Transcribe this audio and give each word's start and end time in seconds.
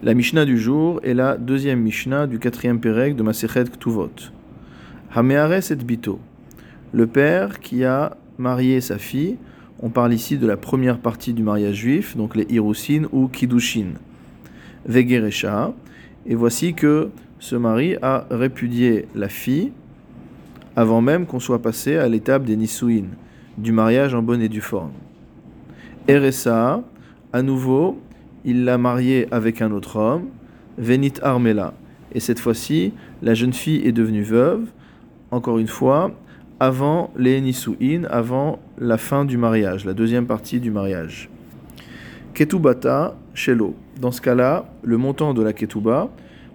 La 0.00 0.14
Mishnah 0.14 0.44
du 0.44 0.56
jour 0.58 1.00
est 1.02 1.12
la 1.12 1.36
deuxième 1.36 1.80
Mishnah 1.80 2.28
du 2.28 2.38
quatrième 2.38 2.78
Pérec 2.78 3.16
de 3.16 3.24
Masechet 3.24 3.64
Ktuvot. 3.64 4.30
Hameares 5.12 5.72
et 5.72 5.74
Bito. 5.74 6.20
Le 6.92 7.08
père 7.08 7.58
qui 7.58 7.84
a 7.84 8.16
marié 8.38 8.80
sa 8.80 8.96
fille, 8.96 9.38
on 9.80 9.88
parle 9.88 10.14
ici 10.14 10.38
de 10.38 10.46
la 10.46 10.56
première 10.56 10.98
partie 10.98 11.32
du 11.32 11.42
mariage 11.42 11.74
juif, 11.74 12.16
donc 12.16 12.36
les 12.36 12.46
Hirusin 12.48 13.08
ou 13.10 13.26
Kiddushin. 13.26 13.94
Vegeresha. 14.86 15.72
Et 16.26 16.36
voici 16.36 16.74
que 16.74 17.08
ce 17.40 17.56
mari 17.56 17.96
a 18.00 18.24
répudié 18.30 19.06
la 19.16 19.28
fille 19.28 19.72
avant 20.76 21.00
même 21.00 21.26
qu'on 21.26 21.40
soit 21.40 21.60
passé 21.60 21.96
à 21.96 22.06
l'étape 22.08 22.44
des 22.44 22.56
Nisuin, 22.56 23.06
du 23.56 23.72
mariage 23.72 24.14
en 24.14 24.22
bonne 24.22 24.42
et 24.42 24.48
due 24.48 24.60
forme. 24.60 24.92
Eresa, 26.06 26.84
à 27.32 27.42
nouveau, 27.42 28.00
il 28.48 28.64
l'a 28.64 28.78
mariée 28.78 29.28
avec 29.30 29.60
un 29.60 29.70
autre 29.72 29.96
homme, 29.96 30.28
Venit 30.78 31.12
Armela. 31.22 31.74
Et 32.14 32.20
cette 32.20 32.38
fois-ci, 32.38 32.94
la 33.20 33.34
jeune 33.34 33.52
fille 33.52 33.86
est 33.86 33.92
devenue 33.92 34.22
veuve, 34.22 34.62
encore 35.30 35.58
une 35.58 35.68
fois, 35.68 36.12
avant 36.58 37.12
les 37.16 37.42
avant 38.08 38.58
la 38.78 38.96
fin 38.96 39.26
du 39.26 39.36
mariage, 39.36 39.84
la 39.84 39.92
deuxième 39.92 40.26
partie 40.26 40.60
du 40.60 40.70
mariage. 40.70 41.28
Ketubata, 42.32 43.16
Shelo. 43.34 43.74
Dans 44.00 44.12
ce 44.12 44.22
cas-là, 44.22 44.64
le 44.82 44.96
montant 44.96 45.34
de 45.34 45.42
la 45.42 45.52
Ketuba, 45.52 46.08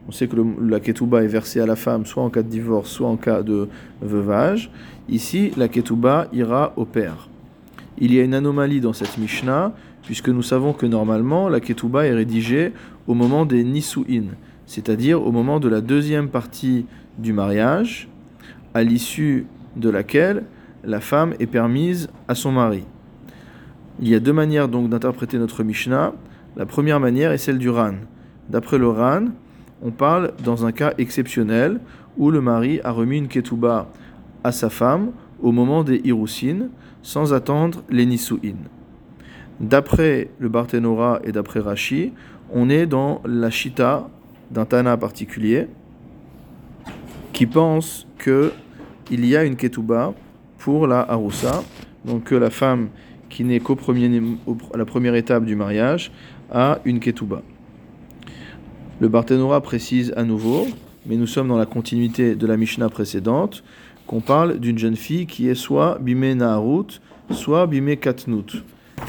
on 0.08 0.12
sait 0.12 0.28
que 0.28 0.36
la 0.62 0.80
Ketuba 0.80 1.24
est 1.24 1.28
versée 1.28 1.60
à 1.60 1.68
la 1.68 1.76
femme 1.76 2.08
soit 2.08 2.24
en 2.24 2.30
cas 2.30 2.42
de 2.42 2.50
divorce, 2.50 2.90
soit 2.90 3.08
en 3.08 3.18
cas 3.18 3.44
de 3.44 3.68
veuvage. 4.02 4.72
Ici, 5.10 5.52
la 5.58 5.68
Ketuba 5.68 6.28
ira 6.34 6.74
au 6.76 6.86
père. 6.86 7.30
Il 7.98 8.14
y 8.14 8.20
a 8.20 8.24
une 8.24 8.34
anomalie 8.34 8.82
dans 8.82 8.94
cette 8.94 9.18
Mishnah, 9.18 9.74
puisque 10.04 10.30
nous 10.30 10.42
savons 10.42 10.74
que 10.74 10.86
normalement, 10.86 11.50
la 11.50 11.60
Ketuba 11.60 12.06
est 12.06 12.14
rédigée 12.14 12.74
au 13.08 13.14
moment 13.14 13.46
des 13.46 13.64
Nisuin, 13.64 14.26
c'est-à-dire 14.66 15.26
au 15.26 15.32
moment 15.32 15.60
de 15.60 15.70
la 15.70 15.82
deuxième 15.82 16.30
partie 16.30 16.86
du 17.18 17.34
mariage, 17.34 18.10
à 18.74 18.84
l'issue 18.84 19.46
de 19.76 19.90
laquelle 19.90 20.44
la 20.84 21.00
femme 21.00 21.34
est 21.40 21.48
permise 21.48 22.10
à 22.28 22.36
son 22.36 22.52
mari. 22.52 22.84
Il 24.00 24.08
y 24.08 24.16
a 24.16 24.20
deux 24.20 24.34
manières 24.34 24.68
donc 24.68 24.90
d'interpréter 24.90 25.38
notre 25.38 25.64
Mishnah. 25.64 26.14
La 26.56 26.66
première 26.66 27.00
manière 27.00 27.32
est 27.32 27.38
celle 27.38 27.60
du 27.60 27.70
Ran. 27.70 27.94
D'après 28.50 28.78
le 28.78 28.90
Ran, 28.90 29.26
on 29.84 29.92
parle 29.92 30.34
dans 30.44 30.66
un 30.66 30.72
cas 30.72 30.94
exceptionnel 30.98 31.80
où 32.18 32.32
le 32.32 32.42
mari 32.42 32.80
a 32.84 32.92
remis 32.92 33.18
une 33.18 33.28
ketouba 33.28 33.88
à 34.44 34.52
sa 34.52 34.70
femme 34.70 35.12
au 35.44 35.52
moment 35.52 35.84
des 35.84 36.02
Hirusin 36.04 36.70
sans 37.04 37.34
attendre 37.34 37.84
les 37.90 38.08
Nisuin. 38.08 38.56
D'après 39.60 40.30
le 40.40 40.50
Barthénora 40.50 41.20
et 41.24 41.32
d'après 41.32 41.60
Rashi, 41.60 42.14
on 42.52 42.70
est 42.70 42.88
dans 42.88 43.22
la 43.26 43.52
Shita 43.52 44.10
d'un 44.50 44.66
Tana 44.66 44.98
particulier 44.98 45.68
qui 47.34 47.46
pense 47.46 48.08
que 48.18 48.52
il 49.12 49.26
y 49.26 49.36
a 49.36 49.44
une 49.44 49.58
ketouba 49.58 50.14
pour 50.60 50.88
la 50.88 51.02
Haroussa, 51.02 51.64
donc 52.06 52.24
que 52.24 52.36
la 52.36 52.50
femme 52.50 52.88
qui 53.30 53.44
n'est 53.44 53.60
qu'au 53.60 53.76
premier, 53.76 54.22
la 54.76 54.86
première 54.86 55.16
étape 55.16 55.44
du 55.44 55.56
mariage 55.56 56.12
a 56.52 56.80
une 56.86 57.00
ketouba. 57.00 57.42
Le 59.02 59.10
Barthénora 59.10 59.60
précise 59.62 60.14
à 60.16 60.24
nouveau, 60.24 60.68
mais 61.06 61.18
nous 61.18 61.28
sommes 61.28 61.50
dans 61.50 61.58
la 61.58 61.66
continuité 61.66 62.36
de 62.36 62.48
la 62.48 62.56
Mishnah 62.56 62.90
précédente, 62.90 63.64
qu'on 64.08 64.22
parle 64.22 64.60
d'une 64.60 64.78
jeune 64.78 64.96
fille 64.96 65.26
qui 65.26 65.48
est 65.48 65.56
soit 65.56 65.98
Bimé 66.00 66.36
Naharut, 66.36 67.02
soit 67.32 67.68
Bimé 67.68 67.98
Katnout. 67.98 68.64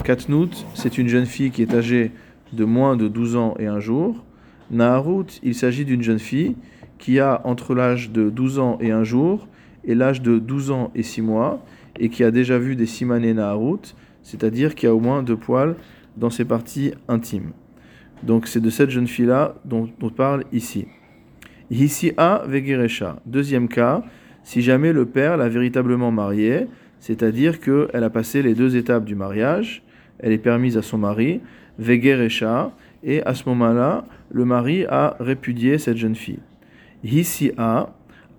Katnout, 0.05 0.67
c'est 0.75 0.99
une 0.99 1.09
jeune 1.09 1.27
fille 1.27 1.51
qui 1.51 1.63
est 1.63 1.75
âgée 1.75 2.13
de 2.53 2.65
moins 2.65 2.97
de 2.97 3.09
12 3.09 3.37
ans 3.37 3.55
et 3.59 3.67
un 3.67 3.81
jour. 3.81 4.25
Naharut, 4.71 5.27
il 5.43 5.55
s'agit 5.55 5.85
d'une 5.85 6.03
jeune 6.03 6.19
fille 6.19 6.57
qui 6.99 7.21
a 7.21 7.41
entre 7.45 7.75
l'âge 7.75 8.11
de 8.11 8.31
12 8.31 8.59
ans 8.59 8.79
et 8.81 8.91
un 8.91 9.05
jour 9.05 9.47
et 9.85 9.95
l'âge 9.95 10.23
de 10.23 10.39
12 10.39 10.71
ans 10.71 10.91
et 10.95 11.03
6 11.03 11.23
mois, 11.23 11.63
et 11.99 12.09
qui 12.09 12.25
a 12.25 12.31
déjà 12.31 12.59
vu 12.59 12.77
des 12.77 12.87
simané 12.87 13.35
Naharut, 13.35 13.95
c'est-à-dire 14.23 14.75
qui 14.75 14.87
a 14.87 14.95
au 14.95 15.01
moins 15.01 15.23
deux 15.23 15.37
poils 15.37 15.77
dans 16.17 16.31
ses 16.31 16.45
parties 16.45 16.93
intimes. 17.09 17.53
Donc 18.23 18.47
c'est 18.49 18.61
de 18.61 18.71
cette 18.71 18.91
jeune 18.91 19.07
fille-là 19.07 19.57
dont 19.65 19.89
on 20.03 20.09
parle 20.09 20.45
ici. 20.53 20.87
Ici 21.71 22.13
A 22.17 22.43
Vegeresha. 22.47 23.21
Deuxième 23.27 23.69
cas, 23.69 24.03
si 24.45 24.63
jamais 24.63 24.93
le 24.93 25.07
père 25.07 25.37
l'a 25.37 25.49
véritablement 25.49 26.11
mariée, 26.11 26.67
c'est-à-dire 27.01 27.61
qu'elle 27.61 28.05
a 28.05 28.11
passé 28.11 28.43
les 28.43 28.55
deux 28.55 28.77
étapes 28.77 29.05
du 29.05 29.15
mariage, 29.15 29.83
elle 30.21 30.33
est 30.33 30.39
permise 30.39 30.77
à 30.77 30.83
son 30.83 30.99
mari, 30.99 31.41
Vegeresha, 31.79 32.71
et 33.03 33.23
à 33.25 33.35
ce 33.35 33.49
moment-là, 33.49 34.05
le 34.31 34.45
mari 34.45 34.85
a 34.87 35.17
répudié 35.19 35.79
cette 35.79 35.97
jeune 35.97 36.15
fille. 36.15 36.39
Ici 37.03 37.53
A, 37.59 37.91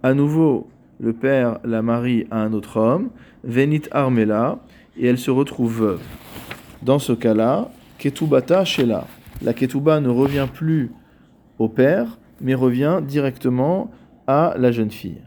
à 0.02 0.14
nouveau, 0.14 0.70
le 1.00 1.14
père 1.14 1.60
la 1.64 1.82
marie 1.82 2.26
à 2.32 2.38
un 2.42 2.54
autre 2.54 2.78
homme, 2.78 3.10
Venit 3.44 3.84
Armela, 3.92 4.60
et 4.98 5.08
elle 5.08 5.18
se 5.18 5.30
retrouve 5.30 5.80
veuve. 5.80 6.02
Dans 6.82 7.00
ce 7.00 7.12
cas-là, 7.12 7.70
Ketubata 7.98 8.64
Shela 8.64 9.06
la 9.42 9.54
ketouba 9.54 10.00
ne 10.00 10.10
revient 10.10 10.48
plus 10.52 10.92
au 11.60 11.68
père, 11.68 12.18
mais 12.42 12.54
revient 12.54 13.02
directement 13.06 13.92
à 14.28 14.56
la 14.58 14.72
jeune 14.72 14.92
fille. 14.92 15.22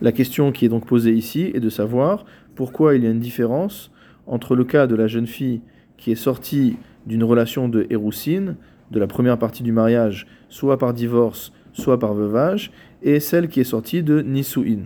La 0.00 0.12
question 0.12 0.52
qui 0.52 0.64
est 0.64 0.68
donc 0.68 0.86
posée 0.86 1.12
ici 1.12 1.50
est 1.54 1.60
de 1.60 1.70
savoir 1.70 2.24
pourquoi 2.54 2.94
il 2.94 3.04
y 3.04 3.06
a 3.06 3.10
une 3.10 3.18
différence 3.18 3.90
entre 4.26 4.54
le 4.54 4.64
cas 4.64 4.86
de 4.86 4.94
la 4.94 5.08
jeune 5.08 5.26
fille 5.26 5.60
qui 5.96 6.12
est 6.12 6.16
sortie 6.16 6.76
d'une 7.06 7.24
relation 7.24 7.68
de 7.68 7.86
Héroussine, 7.90 8.56
de 8.90 9.00
la 9.00 9.06
première 9.06 9.38
partie 9.38 9.62
du 9.62 9.72
mariage, 9.72 10.26
soit 10.48 10.78
par 10.78 10.94
divorce, 10.94 11.52
soit 11.72 11.98
par 11.98 12.14
veuvage, 12.14 12.70
et 13.02 13.20
celle 13.20 13.48
qui 13.48 13.60
est 13.60 13.64
sortie 13.64 14.02
de 14.02 14.20
Nisuin. 14.20 14.84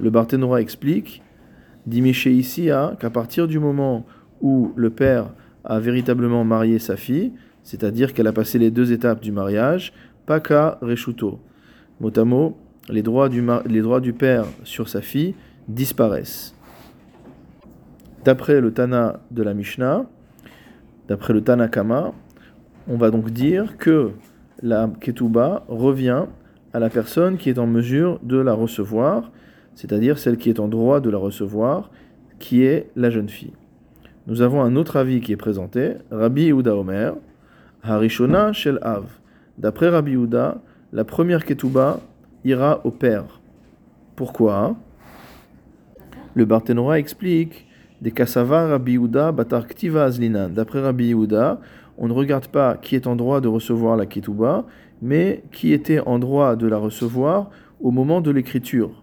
Le 0.00 0.10
Barthénora 0.10 0.60
explique, 0.60 1.22
dit 1.86 2.00
ici, 2.00 2.70
qu'à 2.98 3.10
partir 3.10 3.46
du 3.46 3.58
moment 3.58 4.06
où 4.40 4.72
le 4.76 4.90
père 4.90 5.30
a 5.64 5.78
véritablement 5.78 6.44
marié 6.44 6.78
sa 6.78 6.96
fille, 6.96 7.32
c'est-à-dire 7.62 8.12
qu'elle 8.12 8.26
a 8.26 8.32
passé 8.32 8.58
les 8.58 8.70
deux 8.70 8.92
étapes 8.92 9.20
du 9.20 9.30
mariage, 9.30 9.92
paka 10.26 10.78
reshuto. 10.80 11.38
Mot 12.00 12.56
les 12.88 13.02
droits, 13.02 13.28
du 13.28 14.12
père 14.12 14.44
sur 14.64 14.88
sa 14.88 15.00
fille 15.00 15.34
disparaissent. 15.68 16.54
D'après 18.24 18.60
le 18.60 18.72
Tana 18.72 19.20
de 19.30 19.42
la 19.42 19.54
Mishnah, 19.54 20.06
d'après 21.08 21.32
le 21.32 21.42
Tanakama, 21.42 22.12
on 22.88 22.96
va 22.96 23.10
donc 23.10 23.30
dire 23.30 23.76
que 23.78 24.10
la 24.62 24.90
ketuba 25.00 25.64
revient 25.68 26.26
à 26.72 26.78
la 26.78 26.88
personne 26.88 27.36
qui 27.36 27.50
est 27.50 27.58
en 27.58 27.66
mesure 27.66 28.18
de 28.22 28.38
la 28.38 28.54
recevoir, 28.54 29.30
c'est-à-dire 29.74 30.18
celle 30.18 30.36
qui 30.36 30.48
est 30.48 30.60
en 30.60 30.68
droit 30.68 31.00
de 31.00 31.10
la 31.10 31.18
recevoir, 31.18 31.90
qui 32.38 32.62
est 32.64 32.90
la 32.96 33.10
jeune 33.10 33.28
fille. 33.28 33.52
Nous 34.26 34.40
avons 34.40 34.62
un 34.62 34.76
autre 34.76 34.96
avis 34.96 35.20
qui 35.20 35.32
est 35.32 35.36
présenté, 35.36 35.94
Rabbi 36.10 36.44
Yehuda 36.44 36.76
Omer, 36.76 37.14
Harishona 37.82 38.52
Shel 38.52 38.78
Av. 38.82 39.04
D'après 39.58 39.88
Rabbi 39.88 40.12
Yehuda, 40.12 40.60
la 40.92 41.04
première 41.04 41.44
ketouba 41.44 42.00
ira 42.44 42.80
au 42.84 42.90
père. 42.90 43.40
Pourquoi? 44.16 44.76
Le 46.34 46.44
Barthénora 46.44 46.98
explique 46.98 47.66
des 48.00 48.10
Kasava 48.10 48.66
Rabbi 48.66 48.92
Yehuda 48.92 49.32
Batar 49.32 49.66
Ktiva 49.66 50.04
Azlinan. 50.04 50.48
D'après 50.48 50.80
Rabbi 50.80 51.06
Yehuda, 51.06 51.60
on 51.98 52.08
ne 52.08 52.12
regarde 52.12 52.46
pas 52.48 52.76
qui 52.76 52.96
est 52.96 53.06
en 53.06 53.16
droit 53.16 53.40
de 53.40 53.48
recevoir 53.48 53.96
la 53.96 54.06
ketouba, 54.06 54.66
mais 55.00 55.42
qui 55.52 55.72
était 55.72 56.00
en 56.00 56.18
droit 56.18 56.56
de 56.56 56.66
la 56.66 56.78
recevoir 56.78 57.50
au 57.80 57.90
moment 57.90 58.20
de 58.20 58.30
l'écriture. 58.30 59.02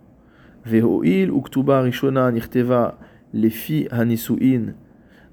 Vehoil 0.65 1.29
uktuba 1.29 1.81
rishona 1.81 2.31
nirteva 2.31 2.97
lefi 3.33 3.87
hanisuin 3.91 4.73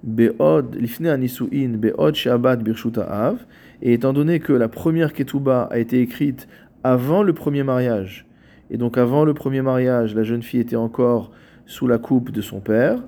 Be'od, 0.03 0.77
lifne 0.77 1.09
anisuin, 1.09 1.79
be'od 1.79 2.15
shabbat 2.15 2.63
birshuta 2.63 3.03
av. 3.03 3.39
Et 3.83 3.95
étant 3.95 4.13
donné 4.13 4.39
que 4.39 4.53
la 4.53 4.69
première 4.69 5.13
ketouba 5.13 5.69
a 5.71 5.79
été 5.79 6.01
écrite 6.01 6.47
avant 6.85 7.23
le 7.23 7.33
premier 7.33 7.63
mariage, 7.63 8.27
et 8.71 8.77
donc 8.77 8.99
avant 8.99 9.25
le 9.25 9.35
premier 9.35 9.63
mariage, 9.63 10.15
la 10.15 10.23
jeune 10.23 10.43
fille 10.43 10.61
était 10.61 10.77
encore 10.77 11.31
sous 11.67 11.87
la 11.87 11.99
coupe 11.99 12.31
de 12.31 12.41
son 12.41 12.61
père, 12.61 13.01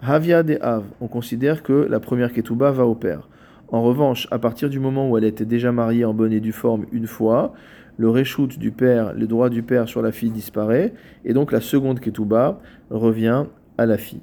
havia 0.00 0.42
de 0.42 0.58
av, 0.60 0.84
on 1.00 1.08
considère 1.08 1.62
que 1.62 1.86
la 1.88 2.00
première 2.00 2.32
ketouba 2.32 2.70
va 2.70 2.86
au 2.86 2.94
père. 2.94 3.28
En 3.68 3.82
revanche, 3.82 4.28
à 4.30 4.38
partir 4.38 4.68
du 4.68 4.78
moment 4.78 5.10
où 5.10 5.16
elle 5.16 5.24
était 5.24 5.44
déjà 5.44 5.72
mariée 5.72 6.04
en 6.04 6.14
bonne 6.14 6.32
et 6.32 6.40
due 6.40 6.52
forme 6.52 6.86
une 6.92 7.06
fois, 7.06 7.54
le 7.96 8.10
reshoot 8.10 8.58
du 8.58 8.72
père, 8.72 9.14
le 9.14 9.26
droit 9.26 9.48
du 9.48 9.62
père 9.62 9.88
sur 9.88 10.02
la 10.02 10.12
fille 10.12 10.30
disparaît, 10.30 10.92
et 11.24 11.32
donc 11.32 11.52
la 11.52 11.60
seconde 11.60 12.00
ketouba 12.00 12.60
revient 12.90 13.44
à 13.78 13.86
la 13.86 13.96
fille. 13.96 14.22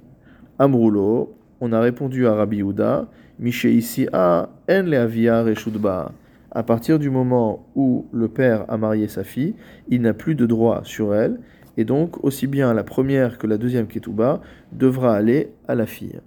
Amroulo, 0.59 1.35
on 1.59 1.71
a 1.73 1.79
répondu 1.79 2.27
à 2.27 2.35
Rabbi 2.35 2.57
Yehuda, 2.57 3.07
ici 3.39 4.07
a 4.13 4.49
en 4.69 4.83
leavia 4.83 5.43
reshudba. 5.43 6.11
À 6.51 6.63
partir 6.63 6.99
du 6.99 7.09
moment 7.09 7.65
où 7.75 8.07
le 8.11 8.27
père 8.27 8.65
a 8.67 8.77
marié 8.77 9.07
sa 9.07 9.23
fille, 9.23 9.55
il 9.87 10.01
n'a 10.01 10.13
plus 10.13 10.35
de 10.35 10.45
droit 10.45 10.81
sur 10.83 11.15
elle, 11.15 11.39
et 11.77 11.85
donc 11.85 12.23
aussi 12.23 12.45
bien 12.45 12.73
la 12.73 12.83
première 12.83 13.37
que 13.37 13.47
la 13.47 13.57
deuxième 13.57 13.87
ketouba 13.87 14.41
devra 14.73 15.15
aller 15.15 15.53
à 15.67 15.75
la 15.75 15.85
fille. 15.85 16.19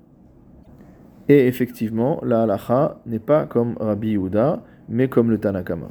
Et 1.29 1.47
effectivement, 1.47 2.21
la 2.25 2.43
halacha 2.43 3.00
n'est 3.06 3.19
pas 3.19 3.44
comme 3.44 3.76
Rabbi 3.79 4.11
Yehuda, 4.11 4.62
mais 4.88 5.09
comme 5.09 5.31
le 5.31 5.38
Tanakama. 5.38 5.88